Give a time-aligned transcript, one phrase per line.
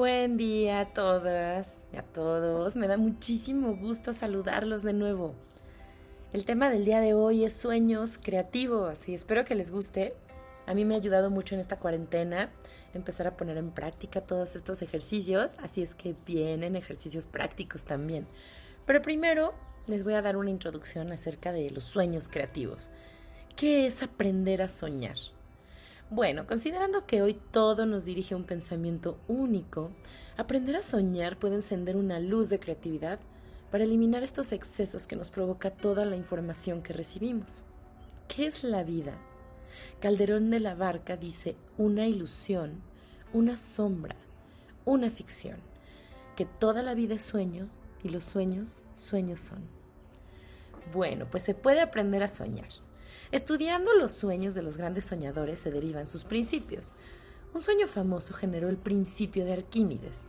[0.00, 2.74] Buen día a todas y a todos.
[2.74, 5.34] Me da muchísimo gusto saludarlos de nuevo.
[6.32, 10.14] El tema del día de hoy es sueños creativos y espero que les guste.
[10.64, 12.48] A mí me ha ayudado mucho en esta cuarentena
[12.94, 18.26] empezar a poner en práctica todos estos ejercicios, así es que vienen ejercicios prácticos también.
[18.86, 19.52] Pero primero
[19.86, 22.90] les voy a dar una introducción acerca de los sueños creativos.
[23.54, 25.18] ¿Qué es aprender a soñar?
[26.10, 29.92] Bueno, considerando que hoy todo nos dirige a un pensamiento único,
[30.36, 33.20] aprender a soñar puede encender una luz de creatividad
[33.70, 37.62] para eliminar estos excesos que nos provoca toda la información que recibimos.
[38.26, 39.14] ¿Qué es la vida?
[40.00, 42.82] Calderón de la Barca dice una ilusión,
[43.32, 44.16] una sombra,
[44.84, 45.58] una ficción,
[46.34, 47.68] que toda la vida es sueño
[48.02, 49.60] y los sueños, sueños son.
[50.92, 52.68] Bueno, pues se puede aprender a soñar.
[53.32, 56.94] Estudiando los sueños de los grandes soñadores se derivan sus principios.
[57.54, 60.24] Un sueño famoso generó el principio de Arquímedes,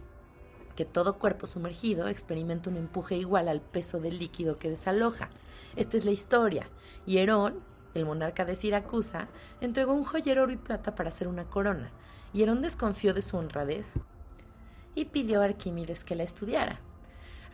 [0.75, 5.29] que todo cuerpo sumergido experimenta un empuje igual al peso del líquido que desaloja.
[5.75, 6.69] Esta es la historia.
[7.05, 7.59] Y Herón,
[7.93, 9.27] el monarca de Siracusa,
[9.59, 11.91] entregó un joyero oro y plata para hacer una corona,
[12.33, 13.99] y Herón desconfió de su honradez
[14.95, 16.79] y pidió a Arquímedes que la estudiara.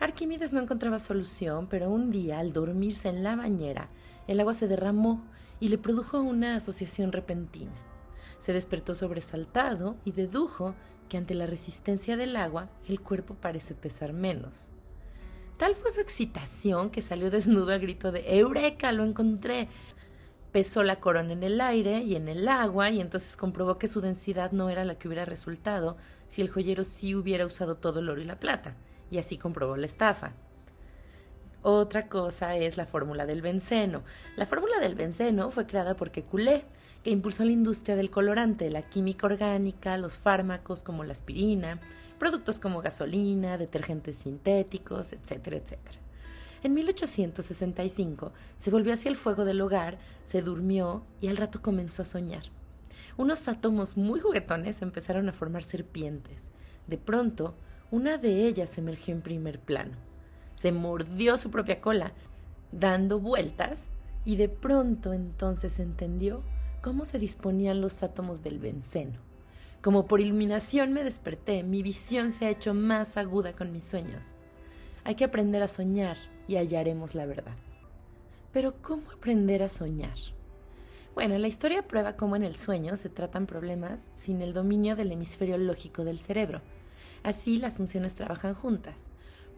[0.00, 3.88] Arquímedes no encontraba solución, pero un día, al dormirse en la bañera,
[4.28, 5.24] el agua se derramó
[5.58, 7.72] y le produjo una asociación repentina.
[8.38, 10.76] Se despertó sobresaltado y dedujo
[11.08, 14.70] que ante la resistencia del agua el cuerpo parece pesar menos.
[15.56, 19.68] Tal fue su excitación que salió desnudo al grito de Eureka, lo encontré.
[20.52, 24.00] Pesó la corona en el aire y en el agua y entonces comprobó que su
[24.00, 25.96] densidad no era la que hubiera resultado
[26.28, 28.76] si el joyero sí hubiera usado todo el oro y la plata,
[29.10, 30.34] y así comprobó la estafa.
[31.62, 34.04] Otra cosa es la fórmula del benceno.
[34.36, 36.64] La fórmula del benceno fue creada por Kekulé,
[37.02, 41.80] que impulsó la industria del colorante, la química orgánica, los fármacos como la aspirina,
[42.18, 45.98] productos como gasolina, detergentes sintéticos, etcétera, etcétera.
[46.62, 52.02] En 1865 se volvió hacia el fuego del hogar, se durmió y al rato comenzó
[52.02, 52.44] a soñar.
[53.16, 56.52] Unos átomos muy juguetones empezaron a formar serpientes.
[56.86, 57.56] De pronto,
[57.90, 60.07] una de ellas emergió en primer plano
[60.58, 62.10] se mordió su propia cola,
[62.72, 63.90] dando vueltas,
[64.24, 66.42] y de pronto entonces entendió
[66.82, 69.20] cómo se disponían los átomos del benceno.
[69.80, 74.34] Como por iluminación me desperté, mi visión se ha hecho más aguda con mis sueños.
[75.04, 76.16] Hay que aprender a soñar
[76.48, 77.54] y hallaremos la verdad.
[78.52, 80.18] Pero ¿cómo aprender a soñar?
[81.14, 85.12] Bueno, la historia prueba cómo en el sueño se tratan problemas sin el dominio del
[85.12, 86.62] hemisferio lógico del cerebro.
[87.22, 89.08] Así las funciones trabajan juntas.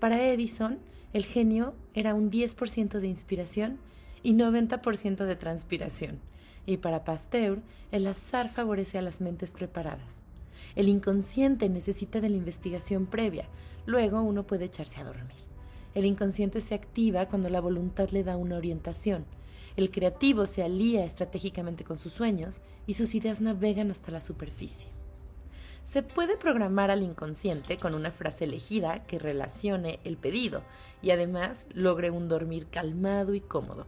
[0.00, 0.78] Para Edison,
[1.12, 3.78] el genio era un 10% de inspiración
[4.22, 6.21] y 90% de transpiración.
[6.65, 7.61] Y para Pasteur,
[7.93, 10.22] el azar favorece a las mentes preparadas.
[10.75, 13.47] El inconsciente necesita de la investigación previa,
[13.84, 15.37] luego uno puede echarse a dormir.
[15.94, 19.27] El inconsciente se activa cuando la voluntad le da una orientación.
[19.77, 24.88] El creativo se alía estratégicamente con sus sueños y sus ideas navegan hasta la superficie.
[25.83, 30.63] Se puede programar al inconsciente con una frase elegida que relacione el pedido
[31.03, 33.87] y además logre un dormir calmado y cómodo.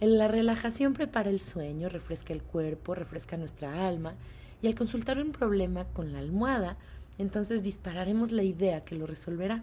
[0.00, 4.14] La relajación prepara el sueño, refresca el cuerpo, refresca nuestra alma
[4.60, 6.76] y al consultar un problema con la almohada,
[7.18, 9.62] entonces dispararemos la idea que lo resolverá.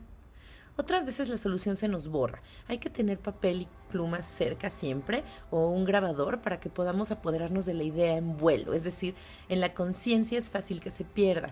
[0.77, 2.41] Otras veces la solución se nos borra.
[2.67, 7.65] Hay que tener papel y plumas cerca siempre o un grabador para que podamos apoderarnos
[7.65, 9.15] de la idea en vuelo, es decir,
[9.49, 11.51] en la conciencia es fácil que se pierda.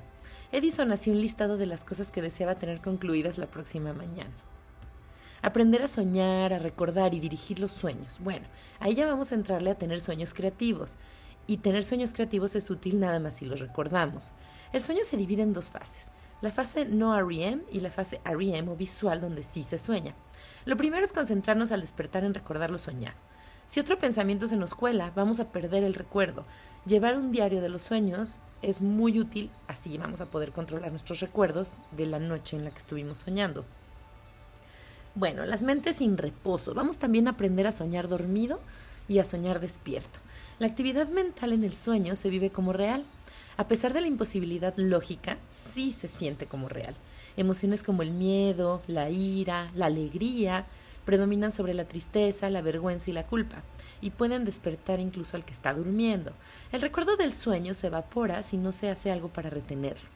[0.51, 4.31] Edison hacía un listado de las cosas que deseaba tener concluidas la próxima mañana.
[5.41, 8.19] Aprender a soñar, a recordar y dirigir los sueños.
[8.19, 8.47] Bueno,
[8.79, 10.97] ahí ya vamos a entrarle a tener sueños creativos.
[11.47, 14.31] Y tener sueños creativos es útil nada más si los recordamos.
[14.73, 18.69] El sueño se divide en dos fases la fase no REM y la fase REM
[18.69, 20.13] o visual donde sí se sueña.
[20.65, 23.15] Lo primero es concentrarnos al despertar en recordar lo soñado.
[23.67, 26.45] Si otro pensamiento se nos cuela, vamos a perder el recuerdo.
[26.85, 31.19] Llevar un diario de los sueños es muy útil, así vamos a poder controlar nuestros
[31.19, 33.65] recuerdos de la noche en la que estuvimos soñando.
[35.15, 36.73] Bueno, las mentes sin reposo.
[36.73, 38.59] Vamos también a aprender a soñar dormido
[39.07, 40.19] y a soñar despierto.
[40.59, 43.03] La actividad mental en el sueño se vive como real.
[43.57, 46.95] A pesar de la imposibilidad lógica, sí se siente como real.
[47.37, 50.65] Emociones como el miedo, la ira, la alegría,
[51.05, 53.63] predominan sobre la tristeza, la vergüenza y la culpa,
[54.01, 56.31] y pueden despertar incluso al que está durmiendo.
[56.71, 60.09] El recuerdo del sueño se evapora si no se hace algo para retenerlo.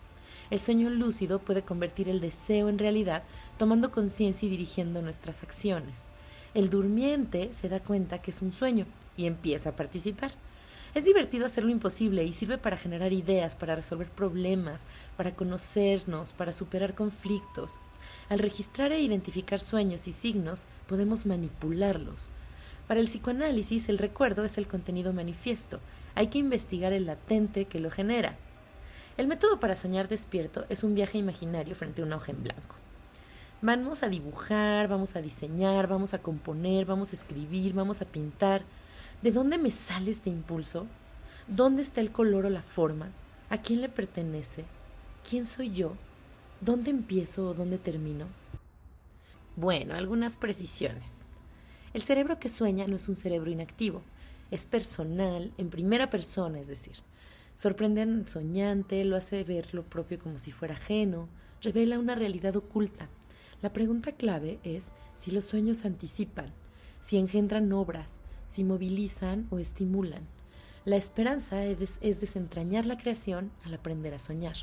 [0.50, 3.24] El sueño lúcido puede convertir el deseo en realidad,
[3.58, 6.06] tomando conciencia y dirigiendo nuestras acciones.
[6.56, 10.32] El durmiente se da cuenta que es un sueño y empieza a participar.
[10.96, 14.88] Es divertido hacer lo imposible y sirve para generar ideas, para resolver problemas,
[15.18, 17.80] para conocernos, para superar conflictos.
[18.28, 22.32] Al registrar e identificar sueños y signos, podemos manipularlos.
[22.88, 25.80] Para el psicoanálisis, el recuerdo es el contenido manifiesto.
[26.16, 28.36] Hay que investigar el latente que lo genera.
[29.16, 32.76] El método para soñar despierto es un viaje imaginario frente a una hoja en blanco.
[33.62, 38.64] Vamos a dibujar, vamos a diseñar, vamos a componer, vamos a escribir, vamos a pintar.
[39.22, 40.88] ¿De dónde me sale este impulso?
[41.46, 43.12] ¿Dónde está el color o la forma?
[43.50, 44.64] ¿A quién le pertenece?
[45.30, 45.96] ¿Quién soy yo?
[46.62, 48.28] ¿Dónde empiezo o dónde termino?
[49.58, 51.24] Bueno, algunas precisiones.
[51.94, 54.04] El cerebro que sueña no es un cerebro inactivo,
[54.52, 56.96] es personal, en primera persona, es decir.
[57.56, 61.28] Sorprende al soñante, lo hace ver lo propio como si fuera ajeno,
[61.62, 63.10] revela una realidad oculta.
[63.62, 66.54] La pregunta clave es si los sueños anticipan,
[67.02, 70.28] si engendran obras, si movilizan o estimulan.
[70.84, 74.56] La esperanza es, desentrañar la creación al aprender a soñar.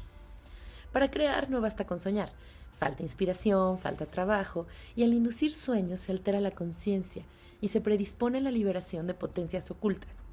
[0.92, 2.32] Para crear no basta con soñar,
[2.72, 4.66] falta inspiración, falta trabajo,
[4.96, 7.22] y al inducir sueños se altera la conciencia
[7.60, 10.24] y se predispone la liberación de potencias ocultas.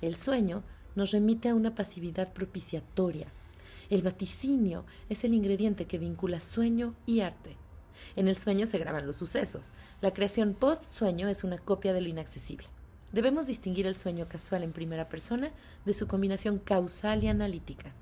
[0.00, 0.62] El sueño
[0.94, 3.26] nos remite a una pasividad propiciatoria.
[3.90, 7.56] El vaticinio es el ingrediente que vincula sueño y arte.
[8.14, 9.72] En el sueño se graban los sucesos.
[10.00, 12.68] La creación post-sueño es una copia de lo inaccesible.
[13.12, 15.50] Debemos distinguir el sueño casual en primera persona
[15.84, 17.92] de su combinación causal y analítica.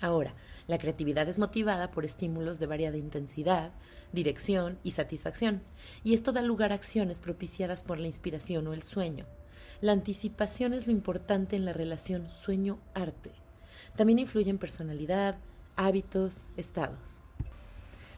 [0.00, 0.34] Ahora,
[0.68, 3.72] la creatividad es motivada por estímulos de variada intensidad,
[4.12, 5.62] dirección y satisfacción,
[6.04, 9.26] y esto da lugar a acciones propiciadas por la inspiración o el sueño.
[9.80, 13.32] La anticipación es lo importante en la relación sueño-arte.
[13.96, 15.36] También influye en personalidad,
[15.74, 17.20] hábitos, estados.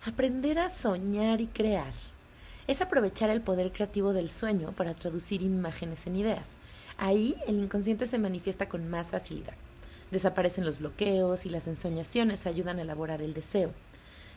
[0.05, 1.95] Aprender a soñar y crear
[2.67, 6.57] es aprovechar el poder creativo del sueño para traducir imágenes en ideas.
[6.97, 9.55] Ahí el inconsciente se manifiesta con más facilidad.
[10.11, 13.73] Desaparecen los bloqueos y las ensoñaciones ayudan a elaborar el deseo.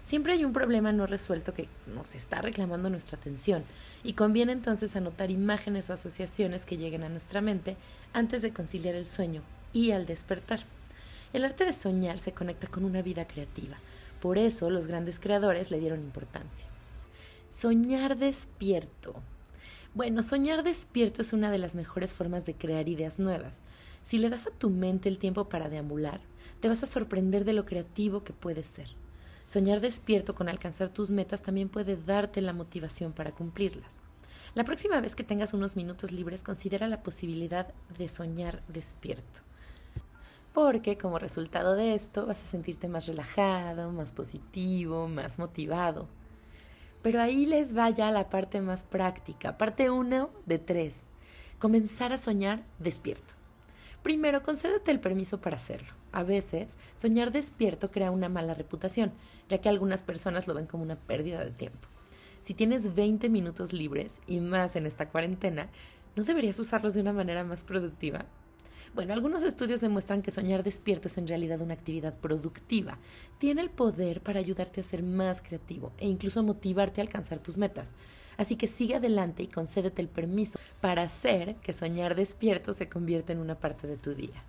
[0.03, 3.63] Siempre hay un problema no resuelto que nos está reclamando nuestra atención
[4.03, 7.75] y conviene entonces anotar imágenes o asociaciones que lleguen a nuestra mente
[8.13, 9.41] antes de conciliar el sueño
[9.73, 10.61] y al despertar.
[11.33, 13.77] El arte de soñar se conecta con una vida creativa,
[14.21, 16.65] por eso los grandes creadores le dieron importancia.
[17.49, 19.15] Soñar despierto.
[19.93, 23.63] Bueno, soñar despierto es una de las mejores formas de crear ideas nuevas.
[24.01, 26.19] Si le das a tu mente el tiempo para deambular,
[26.59, 28.89] te vas a sorprender de lo creativo que puede ser.
[29.45, 34.03] Soñar despierto con alcanzar tus metas también puede darte la motivación para cumplirlas.
[34.53, 39.39] La próxima vez que tengas unos minutos libres, considera la posibilidad de soñar despierto.
[40.53, 46.09] Porque como resultado de esto vas a sentirte más relajado, más positivo, más motivado.
[47.07, 51.07] Pero ahí les vaya la parte más práctica, parte 1 de 3.
[51.57, 53.33] Comenzar a soñar despierto.
[54.03, 55.93] Primero, concédete el permiso para hacerlo.
[56.11, 59.13] A veces, soñar despierto crea una mala reputación,
[59.47, 61.87] ya que algunas personas lo ven como una pérdida de tiempo.
[62.41, 65.69] Si tienes 20 minutos libres, y más en esta cuarentena,
[66.17, 68.25] ¿no deberías usarlos de una manera más productiva?
[68.93, 72.97] Bueno, algunos estudios demuestran que soñar despierto es en realidad una actividad productiva.
[73.37, 77.57] Tiene el poder para ayudarte a ser más creativo e incluso motivarte a alcanzar tus
[77.57, 77.93] metas.
[78.37, 83.33] Así que sigue adelante y concédete el permiso para hacer que soñar despierto se convierta
[83.33, 84.43] en una parte de tu día.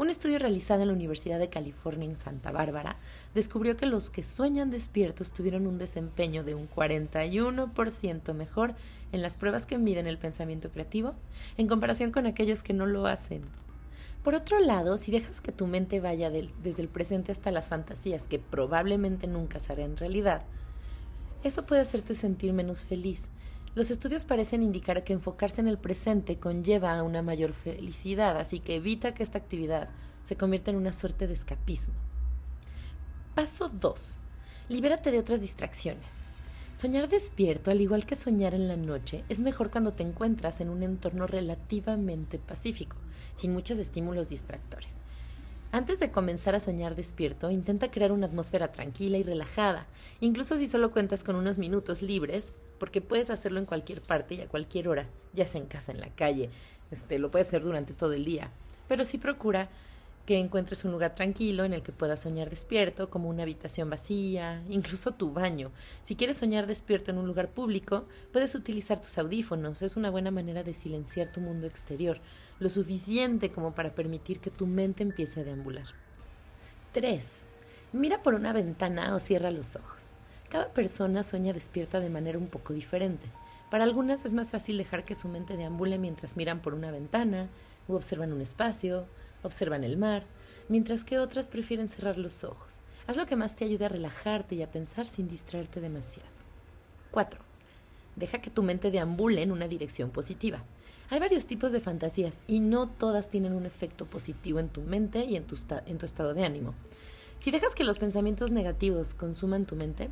[0.00, 2.96] Un estudio realizado en la Universidad de California en Santa Bárbara
[3.34, 8.74] descubrió que los que sueñan despiertos tuvieron un desempeño de un 41% mejor
[9.12, 11.12] en las pruebas que miden el pensamiento creativo
[11.58, 13.42] en comparación con aquellos que no lo hacen.
[14.24, 18.26] Por otro lado, si dejas que tu mente vaya desde el presente hasta las fantasías
[18.26, 20.44] que probablemente nunca se harán realidad,
[21.44, 23.28] eso puede hacerte sentir menos feliz,
[23.74, 28.58] los estudios parecen indicar que enfocarse en el presente conlleva a una mayor felicidad, así
[28.58, 29.90] que evita que esta actividad
[30.24, 31.94] se convierta en una suerte de escapismo.
[33.34, 34.18] Paso 2.
[34.68, 36.24] Libérate de otras distracciones.
[36.74, 40.68] Soñar despierto, al igual que soñar en la noche, es mejor cuando te encuentras en
[40.68, 42.96] un entorno relativamente pacífico,
[43.34, 44.98] sin muchos estímulos distractores.
[45.72, 49.86] Antes de comenzar a soñar despierto, intenta crear una atmósfera tranquila y relajada,
[50.18, 54.40] incluso si solo cuentas con unos minutos libres, porque puedes hacerlo en cualquier parte y
[54.40, 56.50] a cualquier hora, ya sea en casa, en la calle,
[56.90, 58.50] este, lo puedes hacer durante todo el día,
[58.88, 59.68] pero sí procura
[60.38, 65.12] encuentres un lugar tranquilo en el que puedas soñar despierto, como una habitación vacía, incluso
[65.12, 65.72] tu baño.
[66.02, 70.30] Si quieres soñar despierto en un lugar público, puedes utilizar tus audífonos, es una buena
[70.30, 72.20] manera de silenciar tu mundo exterior,
[72.58, 75.86] lo suficiente como para permitir que tu mente empiece a deambular.
[76.92, 77.44] 3.
[77.92, 80.12] Mira por una ventana o cierra los ojos.
[80.48, 83.26] Cada persona sueña despierta de manera un poco diferente.
[83.70, 87.48] Para algunas es más fácil dejar que su mente deambule mientras miran por una ventana,
[87.88, 89.06] o observan un espacio,
[89.42, 90.24] observan el mar,
[90.68, 92.80] mientras que otras prefieren cerrar los ojos.
[93.06, 96.28] Haz lo que más te ayude a relajarte y a pensar sin distraerte demasiado.
[97.10, 97.40] 4.
[98.16, 100.62] Deja que tu mente deambule en una dirección positiva.
[101.08, 105.24] Hay varios tipos de fantasías y no todas tienen un efecto positivo en tu mente
[105.24, 105.56] y en tu,
[105.86, 106.74] en tu estado de ánimo.
[107.38, 110.10] Si dejas que los pensamientos negativos consuman tu mente,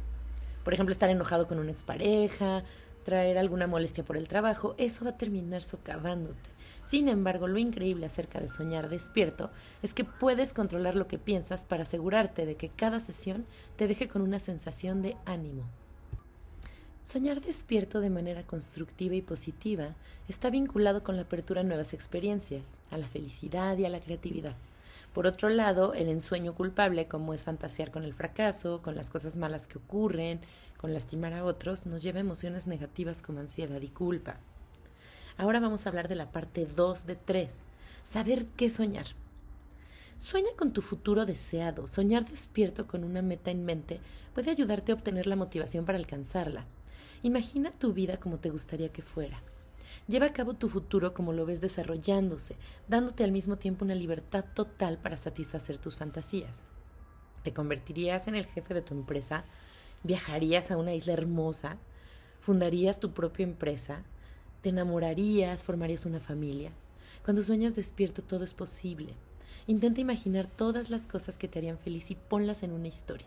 [0.65, 2.65] por ejemplo, estar enojado con una expareja,
[3.09, 6.51] traer alguna molestia por el trabajo, eso va a terminar socavándote.
[6.83, 9.51] Sin embargo, lo increíble acerca de soñar despierto
[9.83, 13.47] es que puedes controlar lo que piensas para asegurarte de que cada sesión
[13.77, 15.63] te deje con una sensación de ánimo.
[17.03, 19.95] Soñar despierto de manera constructiva y positiva
[20.29, 24.55] está vinculado con la apertura a nuevas experiencias, a la felicidad y a la creatividad.
[25.15, 29.39] Por otro lado, el ensueño culpable, como es fantasear con el fracaso, con las cosas
[29.39, 30.41] malas que ocurren,
[30.79, 34.37] con lastimar a otros, nos lleva emociones negativas como ansiedad y culpa.
[35.37, 37.65] Ahora vamos a hablar de la parte 2 de 3,
[38.05, 39.07] saber qué soñar.
[40.17, 41.87] Sueña con tu futuro deseado.
[41.87, 44.01] Soñar despierto con una meta en mente
[44.35, 46.65] puede ayudarte a obtener la motivación para alcanzarla.
[47.23, 49.41] Imagina tu vida como te gustaría que fuera.
[50.09, 52.57] Lleva a cabo tu futuro como lo ves desarrollándose,
[52.89, 56.63] dándote al mismo tiempo una libertad total para satisfacer tus fantasías.
[57.45, 59.45] ¿Te convertirías en el jefe de tu empresa?
[60.05, 61.77] ¿Viajarías a una isla hermosa?
[62.41, 64.05] ¿Fundarías tu propia empresa?
[64.63, 65.65] ¿Te enamorarías?
[65.65, 66.71] ¿Formarías una familia?
[67.25, 69.15] Cuando sueñas despierto todo es posible.
[69.67, 73.27] Intenta imaginar todas las cosas que te harían feliz y ponlas en una historia.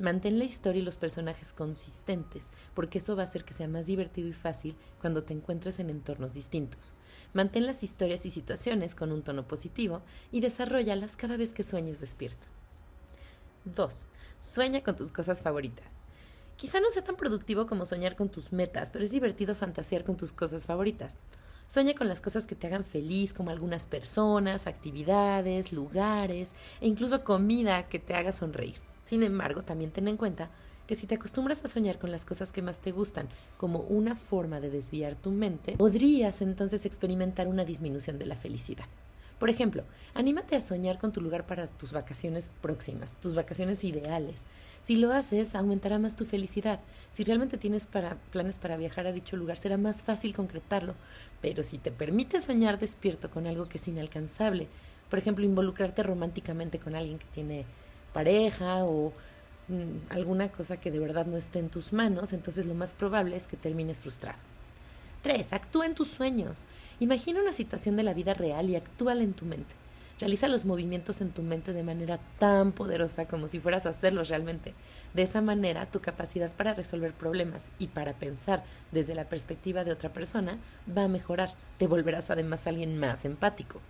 [0.00, 3.86] Mantén la historia y los personajes consistentes, porque eso va a hacer que sea más
[3.86, 6.94] divertido y fácil cuando te encuentres en entornos distintos.
[7.32, 12.00] Mantén las historias y situaciones con un tono positivo y desarrollalas cada vez que sueñes
[12.00, 12.46] despierto.
[13.64, 14.06] 2.
[14.38, 16.07] Sueña con tus cosas favoritas.
[16.58, 20.16] Quizá no sea tan productivo como soñar con tus metas, pero es divertido fantasear con
[20.16, 21.16] tus cosas favoritas.
[21.68, 27.22] Sueña con las cosas que te hagan feliz, como algunas personas, actividades, lugares e incluso
[27.22, 28.74] comida que te haga sonreír.
[29.04, 30.50] Sin embargo, también ten en cuenta
[30.88, 34.16] que si te acostumbras a soñar con las cosas que más te gustan como una
[34.16, 38.86] forma de desviar tu mente, podrías entonces experimentar una disminución de la felicidad.
[39.38, 44.46] Por ejemplo, anímate a soñar con tu lugar para tus vacaciones próximas, tus vacaciones ideales.
[44.82, 46.80] Si lo haces, aumentará más tu felicidad.
[47.10, 47.86] Si realmente tienes
[48.30, 50.94] planes para viajar a dicho lugar, será más fácil concretarlo.
[51.40, 54.66] Pero si te permites soñar despierto con algo que es inalcanzable,
[55.08, 57.64] por ejemplo, involucrarte románticamente con alguien que tiene
[58.12, 59.12] pareja o
[59.68, 63.36] mm, alguna cosa que de verdad no esté en tus manos, entonces lo más probable
[63.36, 64.38] es que termines frustrado.
[65.28, 65.52] 3.
[65.52, 66.64] Actúa en tus sueños.
[67.00, 69.74] Imagina una situación de la vida real y actúala en tu mente.
[70.18, 74.30] Realiza los movimientos en tu mente de manera tan poderosa como si fueras a hacerlos
[74.30, 74.72] realmente.
[75.12, 79.92] De esa manera, tu capacidad para resolver problemas y para pensar desde la perspectiva de
[79.92, 80.56] otra persona
[80.96, 81.50] va a mejorar.
[81.76, 83.82] Te volverás además alguien más empático.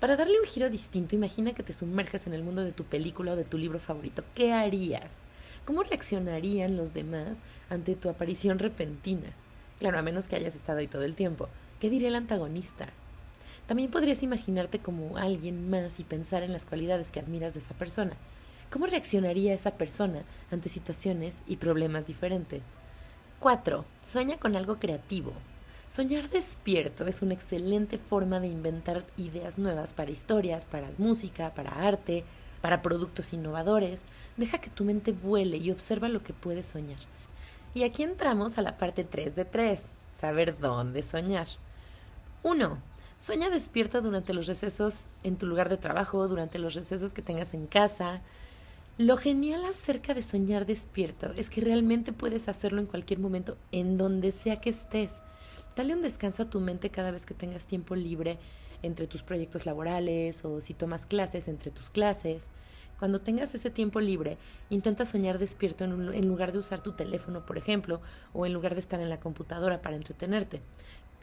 [0.00, 3.34] Para darle un giro distinto, imagina que te sumerges en el mundo de tu película
[3.34, 4.24] o de tu libro favorito.
[4.34, 5.22] ¿Qué harías?
[5.64, 9.32] ¿Cómo reaccionarían los demás ante tu aparición repentina?
[9.78, 11.48] Claro, a menos que hayas estado ahí todo el tiempo.
[11.80, 12.88] ¿Qué diría el antagonista?
[13.66, 17.74] También podrías imaginarte como alguien más y pensar en las cualidades que admiras de esa
[17.74, 18.16] persona.
[18.70, 22.62] ¿Cómo reaccionaría esa persona ante situaciones y problemas diferentes?
[23.40, 23.84] 4.
[24.02, 25.32] Sueña con algo creativo.
[25.88, 31.86] Soñar despierto es una excelente forma de inventar ideas nuevas para historias, para música, para
[31.86, 32.24] arte,
[32.60, 34.06] para productos innovadores.
[34.36, 36.98] Deja que tu mente vuele y observa lo que puedes soñar.
[37.76, 41.46] Y aquí entramos a la parte 3 de 3, saber dónde soñar.
[42.42, 42.78] 1.
[43.18, 47.52] Sueña despierto durante los recesos en tu lugar de trabajo, durante los recesos que tengas
[47.52, 48.22] en casa.
[48.96, 53.98] Lo genial acerca de soñar despierto es que realmente puedes hacerlo en cualquier momento, en
[53.98, 55.20] donde sea que estés.
[55.76, 58.38] Dale un descanso a tu mente cada vez que tengas tiempo libre
[58.82, 62.46] entre tus proyectos laborales o si tomas clases entre tus clases.
[62.98, 64.38] Cuando tengas ese tiempo libre,
[64.70, 68.00] intenta soñar despierto en, lugar de usar tu teléfono, por ejemplo,
[68.32, 70.62] o en lugar de estar en la computadora para entretenerte.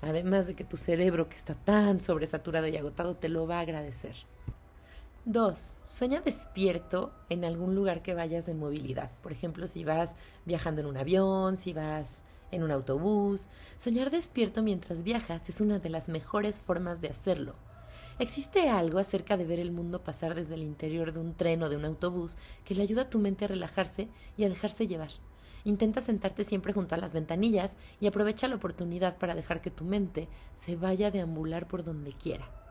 [0.01, 3.61] Además de que tu cerebro, que está tan sobresaturado y agotado, te lo va a
[3.61, 4.15] agradecer.
[5.25, 5.75] 2.
[5.83, 9.09] Sueña despierto en algún lugar que vayas en movilidad.
[9.21, 13.47] Por ejemplo, si vas viajando en un avión, si vas en un autobús.
[13.77, 17.55] Soñar despierto mientras viajas es una de las mejores formas de hacerlo.
[18.19, 21.69] Existe algo acerca de ver el mundo pasar desde el interior de un tren o
[21.69, 25.09] de un autobús que le ayuda a tu mente a relajarse y a dejarse llevar.
[25.63, 29.83] Intenta sentarte siempre junto a las ventanillas y aprovecha la oportunidad para dejar que tu
[29.83, 32.62] mente se vaya a deambular por donde quiera.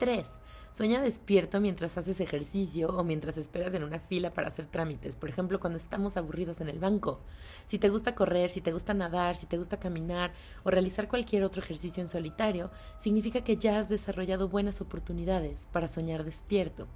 [0.00, 0.40] 3.
[0.72, 5.28] Sueña despierto mientras haces ejercicio o mientras esperas en una fila para hacer trámites, por
[5.28, 7.20] ejemplo, cuando estamos aburridos en el banco.
[7.66, 10.32] Si te gusta correr, si te gusta nadar, si te gusta caminar
[10.64, 15.86] o realizar cualquier otro ejercicio en solitario, significa que ya has desarrollado buenas oportunidades para
[15.86, 16.88] soñar despierto.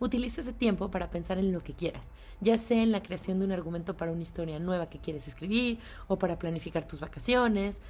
[0.00, 2.10] Utiliza ese tiempo para pensar en lo que quieras,
[2.40, 5.78] ya sea en la creación de un argumento para una historia nueva que quieres escribir
[6.08, 7.82] o para planificar tus vacaciones,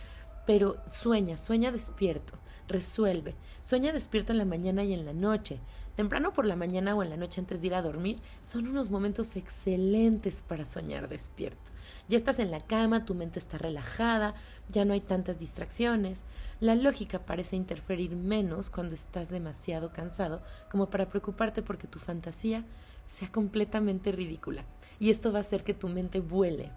[0.48, 2.32] pero sueña, sueña despierto,
[2.68, 5.60] resuelve, sueña despierto en la mañana y en la noche.
[5.94, 8.88] Temprano por la mañana o en la noche antes de ir a dormir son unos
[8.88, 11.70] momentos excelentes para soñar despierto.
[12.08, 14.36] Ya estás en la cama, tu mente está relajada,
[14.70, 16.24] ya no hay tantas distracciones.
[16.60, 20.40] La lógica parece interferir menos cuando estás demasiado cansado
[20.72, 22.64] como para preocuparte porque tu fantasía
[23.06, 24.64] sea completamente ridícula.
[24.98, 26.72] Y esto va a hacer que tu mente vuele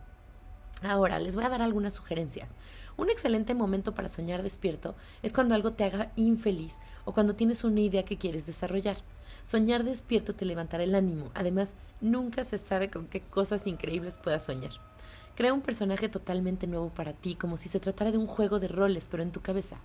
[0.81, 2.55] Ahora, les voy a dar algunas sugerencias.
[2.97, 7.63] Un excelente momento para soñar despierto es cuando algo te haga infeliz o cuando tienes
[7.63, 8.97] una idea que quieres desarrollar.
[9.43, 11.29] Soñar despierto te levantará el ánimo.
[11.33, 14.71] Además, nunca se sabe con qué cosas increíbles puedas soñar.
[15.35, 18.67] Crea un personaje totalmente nuevo para ti, como si se tratara de un juego de
[18.67, 19.77] roles, pero en tu cabeza.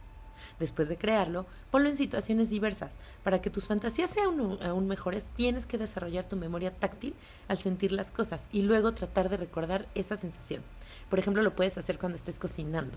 [0.58, 2.98] Después de crearlo, ponlo en situaciones diversas.
[3.22, 7.14] Para que tus fantasías sean aún mejores, tienes que desarrollar tu memoria táctil
[7.48, 10.62] al sentir las cosas y luego tratar de recordar esa sensación.
[11.08, 12.96] Por ejemplo, lo puedes hacer cuando estés cocinando.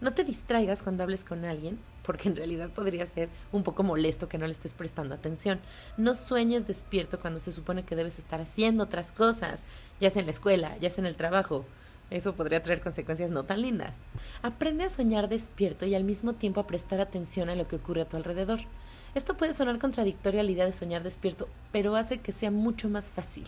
[0.00, 4.28] No te distraigas cuando hables con alguien, porque en realidad podría ser un poco molesto
[4.28, 5.60] que no le estés prestando atención.
[5.98, 9.64] No sueñes despierto cuando se supone que debes estar haciendo otras cosas,
[10.00, 11.66] ya sea en la escuela, ya sea en el trabajo.
[12.10, 13.98] Eso podría traer consecuencias no tan lindas.
[14.42, 18.02] Aprende a soñar despierto y al mismo tiempo a prestar atención a lo que ocurre
[18.02, 18.60] a tu alrededor.
[19.14, 22.88] Esto puede sonar contradictorio a la idea de soñar despierto, pero hace que sea mucho
[22.88, 23.44] más fácil.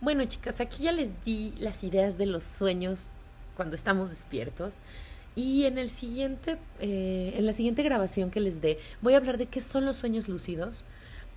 [0.00, 3.10] Bueno, chicas, aquí ya les di las ideas de los sueños
[3.56, 4.80] cuando estamos despiertos.
[5.34, 9.38] Y en el siguiente, eh, en la siguiente grabación que les dé, voy a hablar
[9.38, 10.84] de qué son los sueños lúcidos,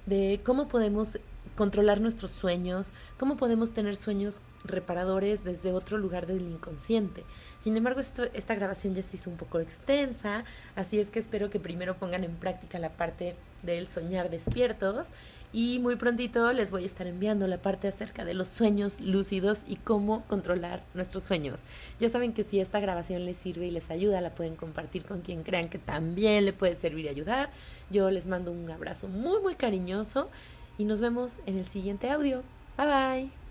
[0.05, 1.19] de cómo podemos
[1.55, 7.23] controlar nuestros sueños, cómo podemos tener sueños reparadores desde otro lugar del inconsciente.
[7.59, 10.43] Sin embargo, esta grabación ya se hizo un poco extensa,
[10.75, 15.11] así es que espero que primero pongan en práctica la parte del soñar despiertos
[15.53, 19.63] y muy prontito les voy a estar enviando la parte acerca de los sueños lúcidos
[19.65, 21.63] y cómo controlar nuestros sueños.
[21.97, 25.21] Ya saben que si esta grabación les sirve y les ayuda, la pueden compartir con
[25.21, 27.51] quien crean que también le puede servir y ayudar.
[27.89, 30.29] Yo les mando un abrazo muy muy cariñoso
[30.77, 32.43] y nos vemos en el siguiente audio.
[32.77, 33.44] Bye bye.